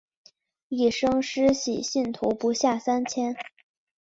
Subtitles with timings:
[0.67, 3.35] 一生施洗信徒不下三千。